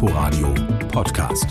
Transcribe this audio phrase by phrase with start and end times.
[0.00, 0.54] Inforadio
[0.92, 1.46] Podcast.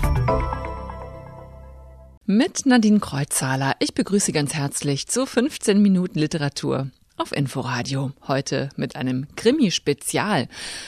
[2.25, 3.75] Mit Nadine Kreuzhaler.
[3.79, 8.13] Ich begrüße ganz herzlich zu 15 Minuten Literatur auf Inforadio.
[8.25, 10.47] Heute mit einem Krimi-Spezial.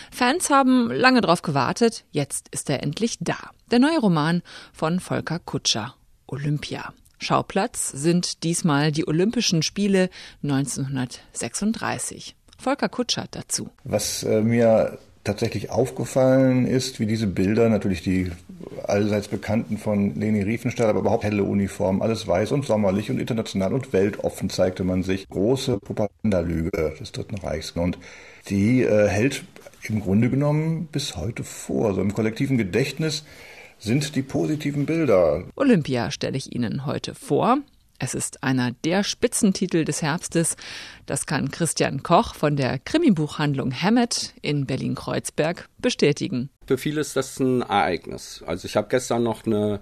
[0.09, 2.05] Fans haben lange drauf gewartet.
[2.11, 3.36] Jetzt ist er endlich da.
[3.71, 4.41] Der neue Roman
[4.71, 5.96] von Volker Kutscher.
[6.28, 6.94] Olympia.
[7.18, 10.10] Schauplatz sind diesmal die Olympischen Spiele
[10.44, 12.38] 1936.
[12.57, 13.70] Volker Kutscher dazu.
[13.84, 18.31] Was äh, mir tatsächlich aufgefallen ist, wie diese Bilder, natürlich die
[18.88, 23.73] allseits bekannten von Leni Riefenstahl, aber überhaupt helle Uniformen, alles weiß und sommerlich und international
[23.73, 25.27] und weltoffen zeigte man sich.
[25.30, 27.71] Große Propagandalüge des Dritten Reichs.
[27.71, 27.97] Und
[28.49, 29.44] die äh, hält
[29.84, 31.94] im Grunde genommen bis heute vor.
[31.94, 33.23] So im kollektiven Gedächtnis
[33.80, 35.44] sind die positiven Bilder.
[35.55, 37.59] Olympia stelle ich Ihnen heute vor.
[37.99, 40.55] Es ist einer der Spitzentitel des Herbstes.
[41.05, 46.49] Das kann Christian Koch von der Krimibuchhandlung Hammett in Berlin-Kreuzberg bestätigen.
[46.66, 48.41] Für viele ist das ein Ereignis.
[48.48, 49.81] Also ich habe gestern noch eine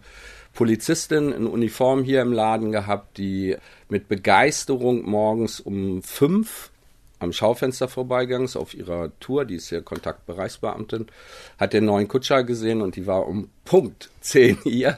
[0.53, 3.55] Polizistin in Uniform hier im Laden gehabt, die
[3.87, 6.71] mit Begeisterung morgens um fünf
[7.19, 11.07] am Schaufenster vorbeigegangen ist auf ihrer Tour, die ist ja Kontaktbereichsbeamtin,
[11.57, 14.97] hat den neuen Kutscher gesehen und die war um Punkt zehn hier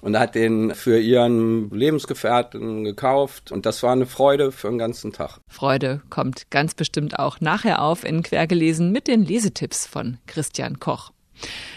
[0.00, 5.12] und hat den für ihren Lebensgefährten gekauft und das war eine Freude für den ganzen
[5.12, 5.40] Tag.
[5.48, 11.12] Freude kommt ganz bestimmt auch nachher auf in Quergelesen mit den Lesetipps von Christian Koch.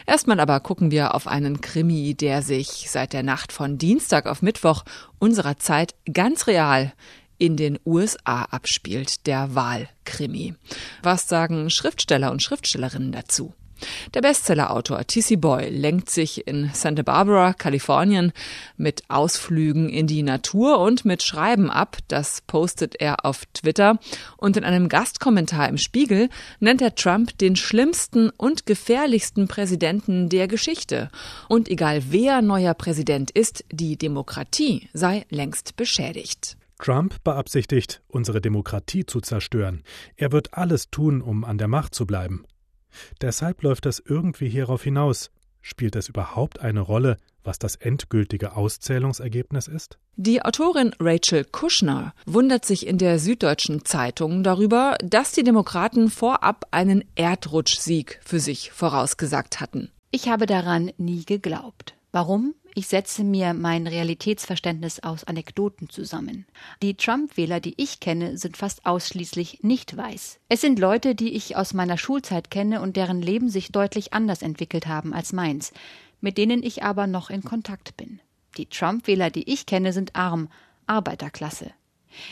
[0.05, 4.41] Erstmal aber gucken wir auf einen Krimi, der sich seit der Nacht von Dienstag auf
[4.41, 4.83] Mittwoch
[5.19, 6.91] unserer Zeit ganz real
[7.37, 10.55] in den USA abspielt, der Wahlkrimi.
[11.01, 13.53] Was sagen Schriftsteller und Schriftstellerinnen dazu?
[14.13, 15.35] Der Bestsellerautor T.C.
[15.35, 18.31] Boyle lenkt sich in Santa Barbara, Kalifornien,
[18.77, 21.97] mit Ausflügen in die Natur und mit Schreiben ab.
[22.07, 23.99] Das postet er auf Twitter.
[24.37, 30.47] Und in einem Gastkommentar im Spiegel nennt er Trump den schlimmsten und gefährlichsten Präsidenten der
[30.47, 31.09] Geschichte.
[31.49, 36.57] Und egal wer neuer Präsident ist, die Demokratie sei längst beschädigt.
[36.83, 39.83] Trump beabsichtigt, unsere Demokratie zu zerstören.
[40.17, 42.43] Er wird alles tun, um an der Macht zu bleiben.
[43.21, 45.31] Deshalb läuft das irgendwie hierauf hinaus.
[45.61, 49.97] Spielt es überhaupt eine Rolle, was das endgültige Auszählungsergebnis ist?
[50.15, 56.65] Die Autorin Rachel Kushner wundert sich in der Süddeutschen Zeitung darüber, dass die Demokraten vorab
[56.71, 59.89] einen Erdrutschsieg für sich vorausgesagt hatten.
[60.11, 61.95] Ich habe daran nie geglaubt.
[62.11, 62.53] Warum?
[62.75, 66.47] Ich setze mir mein Realitätsverständnis aus Anekdoten zusammen.
[66.81, 70.39] Die Trump-Wähler, die ich kenne, sind fast ausschließlich nicht weiß.
[70.49, 74.41] Es sind Leute, die ich aus meiner Schulzeit kenne und deren Leben sich deutlich anders
[74.41, 75.71] entwickelt haben als meins,
[76.19, 78.19] mit denen ich aber noch in Kontakt bin.
[78.57, 80.49] Die Trump-Wähler, die ich kenne, sind arm,
[80.87, 81.71] Arbeiterklasse.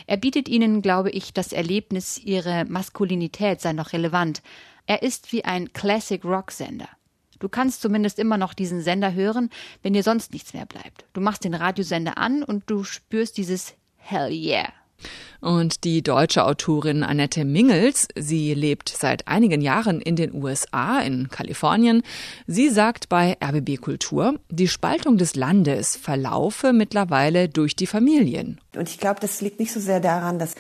[0.08, 4.42] Er bietet ihnen, glaube ich, das Erlebnis, ihre Maskulinität sei noch relevant.
[4.88, 6.90] Er ist wie ein Classic-Rock-Sender.
[7.42, 9.50] Du kannst zumindest immer noch diesen Sender hören,
[9.82, 11.06] wenn dir sonst nichts mehr bleibt.
[11.14, 14.70] Du machst den Radiosender an und du spürst dieses Hell yeah.
[15.40, 21.30] Und die deutsche Autorin Annette Mingels, sie lebt seit einigen Jahren in den USA, in
[21.30, 22.04] Kalifornien.
[22.46, 28.62] Sie sagt bei RBB Kultur, die Spaltung des Landes verlaufe mittlerweile durch die Familien.
[28.76, 30.54] Und ich glaube, das liegt nicht so sehr daran, dass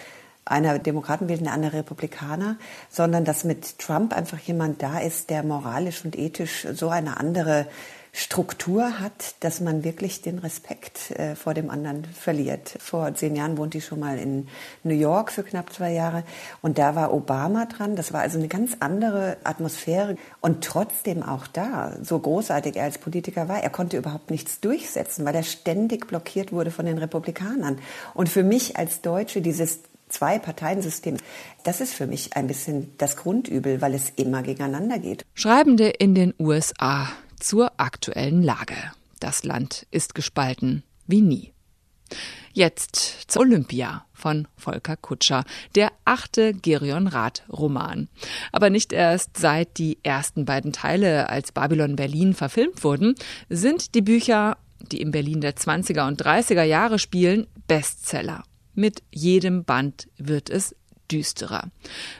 [0.46, 2.57] einer Demokraten wählt, eine andere Republikaner,
[2.90, 7.68] sondern dass mit Trump einfach jemand da ist, der moralisch und ethisch so eine andere
[8.13, 12.75] Struktur hat, dass man wirklich den Respekt äh, vor dem anderen verliert.
[12.80, 14.50] Vor zehn Jahren wohnte ich schon mal in
[14.84, 16.25] New York für knapp zwei Jahre
[16.62, 17.96] und da war Obama dran.
[17.96, 22.97] Das war also eine ganz andere Atmosphäre und trotzdem auch da, so großartig er als
[22.97, 27.80] Politiker war, er konnte überhaupt nichts durchsetzen, weil er ständig blockiert wurde von den Republikanern.
[28.13, 29.80] Und für mich als Deutsche dieses
[30.11, 31.17] Zwei-Parteien-System.
[31.63, 35.25] Das ist für mich ein bisschen das Grundübel, weil es immer gegeneinander geht.
[35.33, 38.75] Schreibende in den USA zur aktuellen Lage.
[39.19, 41.53] Das Land ist gespalten wie nie.
[42.53, 45.45] Jetzt zur Olympia von Volker Kutscher,
[45.75, 48.09] der achte Gerion Rath Roman.
[48.51, 53.15] Aber nicht erst seit die ersten beiden Teile als Babylon Berlin verfilmt wurden,
[53.50, 58.44] sind die Bücher, die im Berlin der 20er und 30er Jahre spielen, Bestseller.
[58.73, 60.75] Mit jedem Band wird es
[61.12, 61.69] düsterer.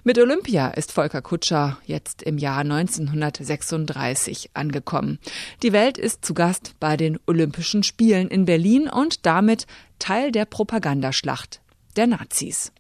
[0.04, 5.20] Mit Olympia ist Volker Kutscher jetzt im Jahr 1936 angekommen.
[5.64, 9.66] Die Welt ist zu Gast bei den Olympischen Spielen in Berlin und damit
[10.00, 11.62] Teil der Propagandaschlacht
[11.96, 12.72] der Nazis.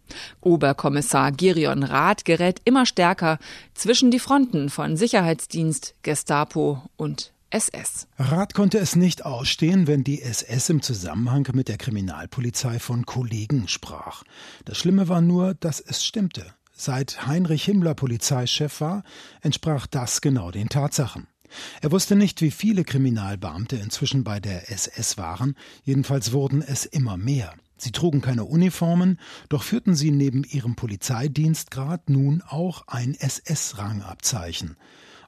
[0.41, 3.39] Oberkommissar Gerion Rath gerät immer stärker
[3.73, 8.07] zwischen die Fronten von Sicherheitsdienst, Gestapo und SS.
[8.17, 13.67] Rath konnte es nicht ausstehen, wenn die SS im Zusammenhang mit der Kriminalpolizei von Kollegen
[13.67, 14.23] sprach.
[14.63, 16.45] Das Schlimme war nur, dass es stimmte.
[16.71, 19.03] Seit Heinrich Himmler Polizeichef war,
[19.41, 21.27] entsprach das genau den Tatsachen.
[21.81, 27.17] Er wusste nicht, wie viele Kriminalbeamte inzwischen bei der SS waren, jedenfalls wurden es immer
[27.17, 27.53] mehr.
[27.75, 29.19] Sie trugen keine Uniformen,
[29.49, 34.77] doch führten sie neben ihrem Polizeidienstgrad nun auch ein SS-Rangabzeichen.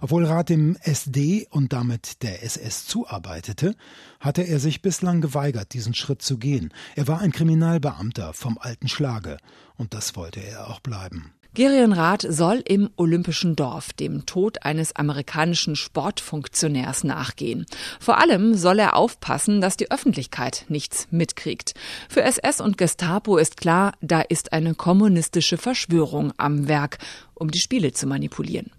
[0.04, 3.74] Obwohl Rath dem SD und damit der SS zuarbeitete,
[4.20, 6.74] hatte er sich bislang geweigert, diesen Schritt zu gehen.
[6.98, 9.38] Er war ein Kriminalbeamter vom alten Schlage,
[9.78, 11.32] und das wollte er auch bleiben.
[11.56, 17.68] Gerion Rath soll im Olympischen Dorf dem Tod eines amerikanischen Sportfunktionärs nachgehen.
[18.00, 21.76] Vor allem soll er aufpassen, dass die Öffentlichkeit nichts mitkriegt.
[22.10, 26.98] Für SS und Gestapo ist klar, da ist eine kommunistische Verschwörung am Werk,
[27.36, 28.72] um die Spiele zu manipulieren.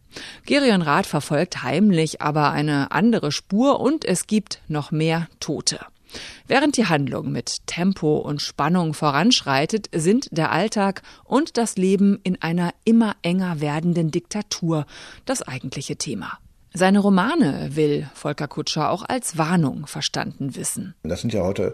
[0.44, 5.78] Gerion verfolgt heimlich aber eine andere Spur und es gibt noch mehr Tote.
[6.46, 12.40] Während die Handlung mit Tempo und Spannung voranschreitet, sind der Alltag und das Leben in
[12.42, 14.86] einer immer enger werdenden Diktatur
[15.24, 16.38] das eigentliche Thema.
[16.72, 20.94] Seine Romane will Volker Kutscher auch als Warnung verstanden wissen.
[21.04, 21.72] Das sind ja heute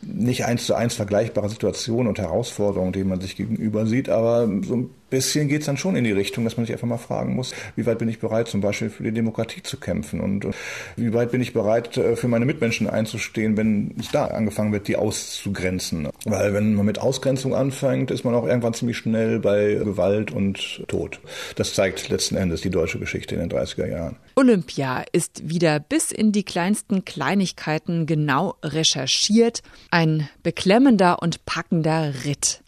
[0.00, 4.76] nicht eins zu eins vergleichbare Situationen und Herausforderungen, denen man sich gegenüber sieht, aber so
[4.76, 7.34] ein bisschen geht es dann schon in die Richtung, dass man sich einfach mal fragen
[7.34, 10.54] muss, wie weit bin ich bereit, zum Beispiel für die Demokratie zu kämpfen und, und
[10.96, 14.88] wie weit bin ich bereit, äh, für meine Mitmenschen einzustehen, wenn es da angefangen wird,
[14.88, 16.08] die auszugrenzen.
[16.24, 20.84] Weil wenn man mit Ausgrenzung anfängt, ist man auch irgendwann ziemlich schnell bei Gewalt und
[20.88, 21.20] Tod.
[21.56, 24.16] Das zeigt letzten Endes die deutsche Geschichte in den 30er Jahren.
[24.36, 29.62] Olympia ist wieder bis in die kleinsten Kleinigkeiten genau recherchiert.
[29.90, 32.62] Ein beklemmender und packender Ritt.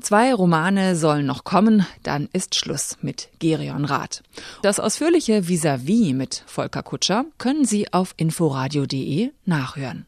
[0.00, 4.22] Zwei Romane sollen noch kommen, dann ist Schluss mit Gerion Rath.
[4.62, 10.06] Das ausführliche Vis-à-vis -vis mit Volker Kutscher können Sie auf inforadio.de nachhören.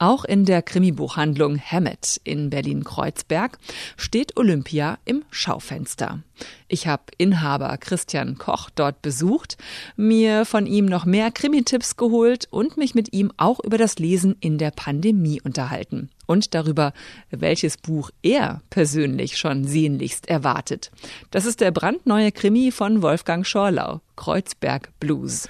[0.00, 3.58] Auch in der Krimibuchhandlung Hammett in Berlin-Kreuzberg
[3.96, 6.22] steht Olympia im Schaufenster.
[6.68, 9.56] Ich habe Inhaber Christian Koch dort besucht,
[9.96, 14.36] mir von ihm noch mehr Krimitipps geholt und mich mit ihm auch über das Lesen
[14.38, 16.92] in der Pandemie unterhalten und darüber,
[17.30, 20.92] welches Buch er persönlich schon sehnlichst erwartet.
[21.32, 25.48] Das ist der brandneue Krimi von Wolfgang Schorlau, Kreuzberg Blues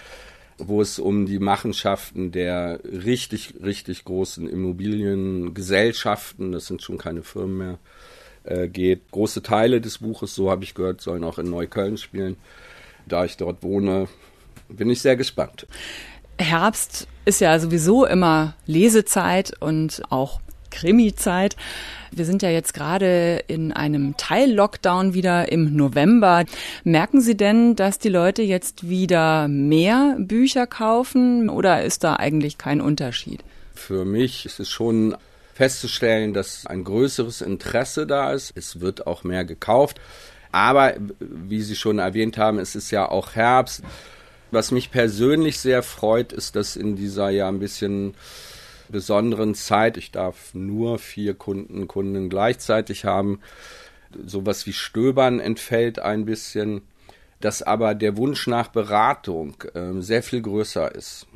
[0.59, 7.59] wo es um die Machenschaften der richtig, richtig großen Immobiliengesellschaften, das sind schon keine Firmen
[7.59, 7.79] mehr,
[8.45, 9.11] äh, geht.
[9.11, 12.37] Große Teile des Buches, so habe ich gehört, sollen auch in Neukölln spielen.
[13.07, 14.09] Da ich dort wohne,
[14.69, 15.67] bin ich sehr gespannt.
[16.39, 20.41] Herbst ist ja sowieso immer Lesezeit und auch
[20.71, 21.57] Krimi-Zeit.
[22.11, 26.45] Wir sind ja jetzt gerade in einem Teil-Lockdown wieder im November.
[26.85, 32.59] Merken Sie denn, dass die Leute jetzt wieder mehr Bücher kaufen oder ist da eigentlich
[32.59, 33.41] kein Unterschied?
[33.75, 35.17] Für mich ist es schon
[35.55, 38.53] festzustellen, dass ein größeres Interesse da ist.
[38.55, 40.01] Es wird auch mehr gekauft.
[40.53, 43.83] Aber wie Sie schon erwähnt haben, es ist ja auch Herbst.
[44.51, 48.15] Was mich persönlich sehr freut, ist, dass in dieser ja ein bisschen
[48.91, 49.97] besonderen Zeit.
[49.97, 53.41] Ich darf nur vier Kunden, Kunden gleichzeitig haben.
[54.25, 56.83] Sowas wie Stöbern entfällt ein bisschen,
[57.41, 61.27] dass aber der Wunsch nach Beratung äh, sehr viel größer ist.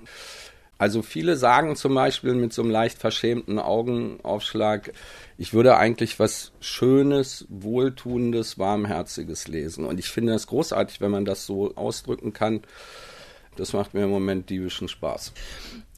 [0.82, 4.92] Also viele sagen zum Beispiel mit so einem leicht verschämten Augenaufschlag,
[5.38, 9.84] ich würde eigentlich was Schönes, Wohltuendes, Warmherziges lesen.
[9.84, 12.62] Und ich finde es großartig, wenn man das so ausdrücken kann.
[13.56, 15.32] Das macht mir im Moment diebischen Spaß.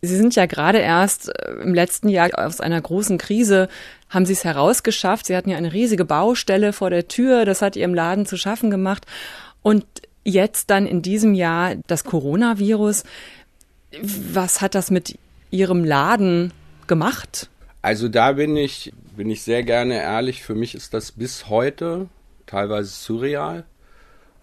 [0.02, 3.68] Sie sind ja gerade erst äh, im letzten Jahr aus einer großen Krise,
[4.08, 5.26] haben Sie es herausgeschafft.
[5.26, 8.70] Sie hatten ja eine riesige Baustelle vor der Tür, das hat Ihrem Laden zu schaffen
[8.70, 9.06] gemacht.
[9.62, 9.86] Und
[10.24, 13.04] jetzt dann in diesem Jahr das Coronavirus.
[14.02, 15.18] Was hat das mit
[15.50, 16.52] Ihrem Laden
[16.86, 17.48] gemacht?
[17.82, 20.42] Also da bin ich, bin ich sehr gerne ehrlich.
[20.42, 22.08] Für mich ist das bis heute
[22.46, 23.64] teilweise surreal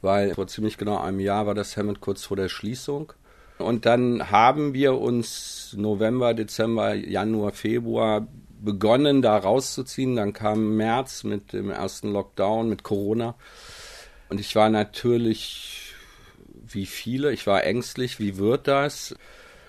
[0.01, 3.13] weil vor ziemlich genau einem Jahr war das Hammond kurz vor der Schließung.
[3.59, 8.27] Und dann haben wir uns November, Dezember, Januar, Februar
[8.59, 10.15] begonnen, da rauszuziehen.
[10.15, 13.35] Dann kam März mit dem ersten Lockdown, mit Corona.
[14.29, 15.93] Und ich war natürlich,
[16.65, 19.15] wie viele, ich war ängstlich, wie wird das?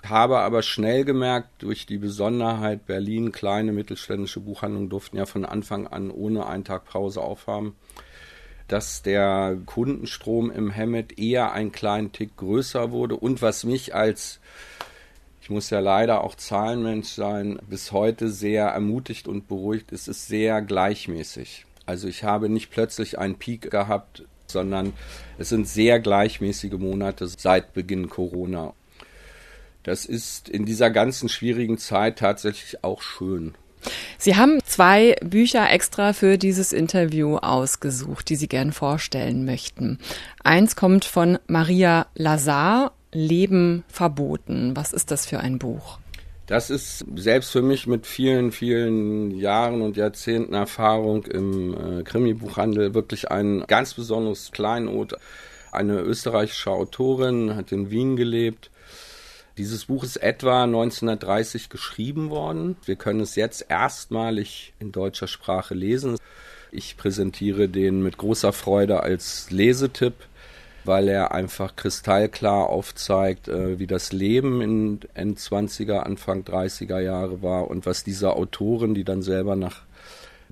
[0.05, 5.87] Habe aber schnell gemerkt, durch die Besonderheit Berlin, kleine mittelständische Buchhandlungen durften ja von Anfang
[5.87, 7.77] an ohne einen Tag Pause aufhaben
[8.73, 14.41] dass der Kundenstrom im Hammett eher einen kleinen Tick größer wurde und was mich als
[15.43, 20.29] ich muss ja leider auch Zahlenmensch sein, bis heute sehr ermutigt und beruhigt ist, ist
[20.29, 21.67] sehr gleichmäßig.
[21.85, 24.93] Also ich habe nicht plötzlich einen Peak gehabt, sondern
[25.39, 28.73] es sind sehr gleichmäßige Monate seit Beginn Corona.
[29.83, 33.55] Das ist in dieser ganzen schwierigen Zeit tatsächlich auch schön.
[34.19, 39.99] Sie haben zwei Bücher extra für dieses Interview ausgesucht, die Sie gern vorstellen möchten.
[40.45, 44.75] Eins kommt von Maria Lazar Leben verboten.
[44.75, 45.99] Was ist das für ein Buch?
[46.47, 52.95] Das ist selbst für mich mit vielen, vielen Jahren und Jahrzehnten Erfahrung im äh, Krimi-Buchhandel
[52.95, 55.15] wirklich ein ganz besonderes Kleinod.
[55.71, 58.71] Eine österreichische Autorin hat in Wien gelebt.
[59.59, 62.77] Dieses Buch ist etwa 1930 geschrieben worden.
[62.85, 66.17] Wir können es jetzt erstmalig in deutscher Sprache lesen.
[66.71, 70.15] Ich präsentiere den mit großer Freude als Lesetipp
[70.85, 77.43] weil er einfach kristallklar aufzeigt, äh, wie das Leben in End 20er, Anfang 30er Jahre
[77.43, 79.83] war und was diese Autorin, die dann selber nach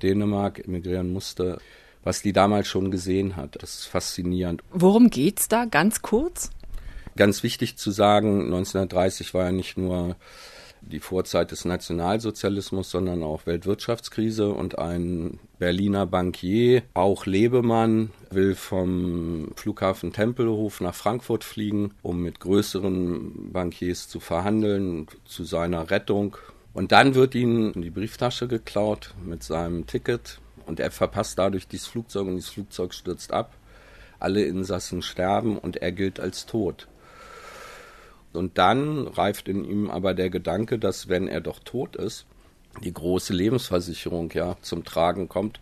[0.03, 1.59] Dänemark emigrieren musste,
[2.03, 3.63] was die damals schon gesehen hat.
[3.63, 4.63] Das ist faszinierend.
[4.73, 6.51] Worum geht's da ganz kurz?
[7.17, 10.17] Ganz wichtig zu sagen, 1930 war ja nicht nur
[10.83, 19.53] die Vorzeit des Nationalsozialismus, sondern auch Weltwirtschaftskrise und ein Berliner Bankier, auch Lebemann, will vom
[19.57, 26.37] Flughafen Tempelhof nach Frankfurt fliegen, um mit größeren Bankiers zu verhandeln, zu seiner Rettung.
[26.73, 31.89] Und dann wird ihm die Brieftasche geklaut mit seinem Ticket und er verpasst dadurch dieses
[31.89, 33.55] Flugzeug und dieses Flugzeug stürzt ab.
[34.19, 36.87] Alle Insassen sterben und er gilt als tot.
[38.33, 42.27] Und dann reift in ihm aber der Gedanke, dass wenn er doch tot ist,
[42.85, 45.61] die große Lebensversicherung ja zum Tragen kommt.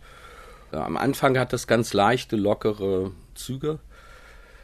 [0.71, 3.79] Am Anfang hat das ganz leichte, lockere Züge,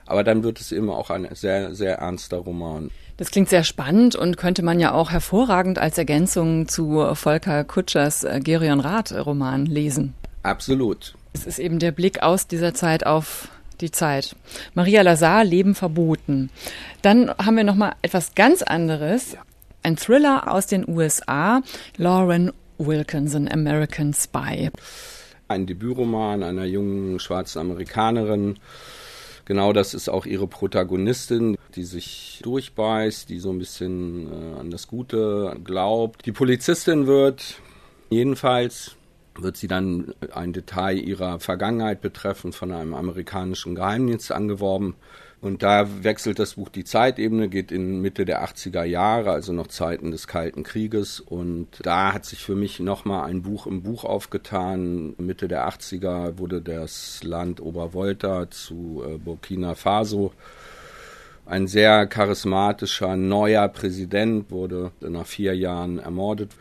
[0.05, 2.91] aber dann wird es eben auch ein sehr, sehr ernster Roman.
[3.17, 8.23] Das klingt sehr spannend und könnte man ja auch hervorragend als Ergänzung zu Volker Kutschers
[8.23, 10.13] äh, Gerion Rath Roman lesen.
[10.43, 11.15] Absolut.
[11.33, 13.49] Es ist eben der Blick aus dieser Zeit auf
[13.81, 14.35] die Zeit.
[14.73, 16.49] Maria Lazar, Leben verboten.
[17.01, 19.37] Dann haben wir noch mal etwas ganz anderes.
[19.83, 21.61] Ein Thriller aus den USA,
[21.97, 24.71] Lauren Wilkinson, American Spy.
[25.47, 28.57] Ein Debütroman einer jungen schwarzen Amerikanerin.
[29.45, 34.71] Genau das ist auch ihre Protagonistin, die sich durchbeißt, die so ein bisschen äh, an
[34.71, 36.25] das Gute glaubt.
[36.25, 37.59] Die Polizistin wird
[38.09, 38.94] jedenfalls
[39.37, 44.95] wird sie dann ein Detail ihrer Vergangenheit betreffend von einem amerikanischen Geheimdienst angeworben.
[45.41, 49.67] Und da wechselt das Buch die Zeitebene, geht in Mitte der 80er Jahre, also noch
[49.67, 51.19] Zeiten des Kalten Krieges.
[51.19, 55.13] Und da hat sich für mich nochmal ein Buch im Buch aufgetan.
[55.17, 60.31] Mitte der 80er wurde das Land Obervolta zu äh, Burkina Faso.
[61.45, 66.53] Ein sehr charismatischer neuer Präsident wurde nach vier Jahren ermordet.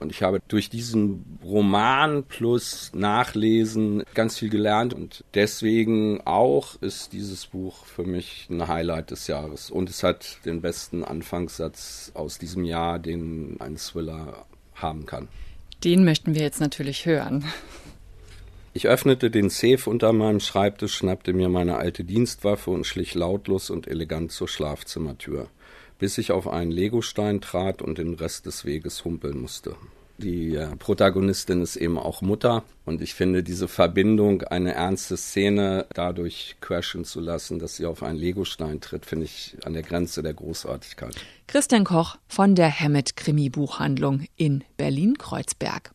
[0.00, 7.12] Und ich habe durch diesen Roman plus Nachlesen ganz viel gelernt und deswegen auch ist
[7.12, 9.70] dieses Buch für mich ein Highlight des Jahres.
[9.70, 15.28] Und es hat den besten Anfangssatz aus diesem Jahr, den ein Thriller haben kann.
[15.84, 17.44] Den möchten wir jetzt natürlich hören.
[18.74, 23.70] Ich öffnete den Safe unter meinem Schreibtisch, schnappte mir meine alte Dienstwaffe und schlich lautlos
[23.70, 25.48] und elegant zur Schlafzimmertür
[25.98, 29.76] bis ich auf einen Legostein trat und den Rest des Weges humpeln musste.
[30.18, 35.86] Die äh, Protagonistin ist eben auch Mutter und ich finde diese Verbindung, eine ernste Szene
[35.94, 40.24] dadurch crashen zu lassen, dass sie auf einen Legostein tritt, finde ich an der Grenze
[40.24, 41.14] der Großartigkeit.
[41.46, 45.92] Christian Koch von der Hammett Krimi Buchhandlung in Berlin-Kreuzberg.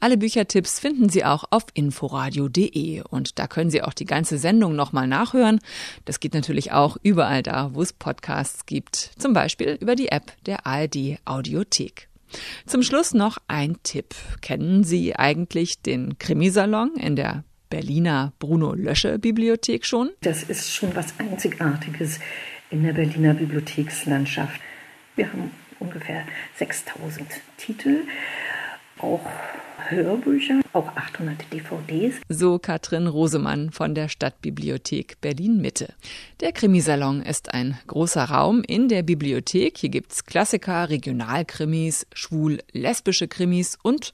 [0.00, 4.74] Alle Büchertipps finden Sie auch auf inforadio.de und da können Sie auch die ganze Sendung
[4.74, 5.60] nochmal nachhören.
[6.06, 10.32] Das geht natürlich auch überall da, wo es Podcasts gibt, zum Beispiel über die App
[10.46, 12.08] der ARD Audiothek.
[12.66, 14.14] Zum Schluss noch ein Tipp.
[14.40, 20.10] Kennen Sie eigentlich den Krimisalon in der Berliner Bruno Lösche Bibliothek schon?
[20.20, 22.20] Das ist schon was Einzigartiges
[22.70, 24.60] in der Berliner Bibliothekslandschaft.
[25.14, 26.24] Wir haben ungefähr
[26.56, 28.04] 6000 Titel,
[28.98, 29.26] auch
[29.90, 32.20] Hörbücher, auch 800 DVDs.
[32.28, 35.94] So Katrin Rosemann von der Stadtbibliothek Berlin-Mitte.
[36.40, 39.78] Der Krimisalon ist ein großer Raum in der Bibliothek.
[39.78, 44.12] Hier gibt's Klassiker, Regionalkrimis, schwul-lesbische Krimis und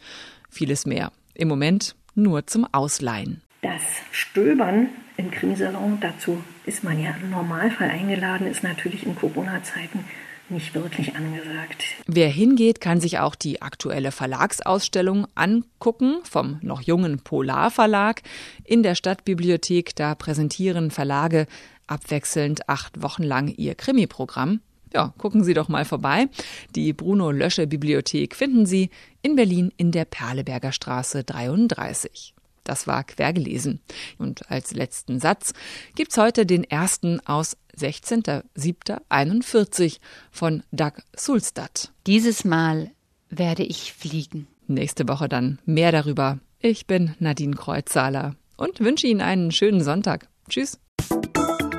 [0.48, 1.12] vieles mehr.
[1.34, 3.40] Im Moment nur zum Ausleihen.
[3.62, 10.04] Das Stöbern im Krimisalon, dazu ist man ja im Normalfall eingeladen, ist natürlich in Corona-Zeiten
[10.52, 11.84] nicht wirklich angesagt.
[12.06, 18.22] Wer hingeht, kann sich auch die aktuelle Verlagsausstellung angucken vom noch jungen Polar Verlag
[18.64, 19.96] in der Stadtbibliothek.
[19.96, 21.46] Da präsentieren Verlage
[21.86, 24.60] abwechselnd acht Wochen lang ihr Krimi-Programm.
[24.94, 26.28] Ja, gucken Sie doch mal vorbei.
[26.74, 28.90] Die Bruno Lösche Bibliothek finden Sie
[29.22, 32.34] in Berlin in der Perleberger Straße 33.
[32.64, 33.80] Das war quergelesen.
[34.18, 35.54] Und als letzten Satz
[35.94, 39.98] gibt's heute den ersten aus 16.07.41
[40.30, 41.92] von Doug Sulstadt.
[42.06, 42.90] Dieses Mal
[43.30, 44.46] werde ich fliegen.
[44.66, 46.38] Nächste Woche dann mehr darüber.
[46.60, 50.28] Ich bin Nadine Kreuzsaler und wünsche Ihnen einen schönen Sonntag.
[50.48, 50.78] Tschüss.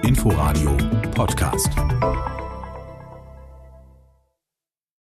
[0.03, 0.77] Inforadio
[1.15, 1.69] Podcast.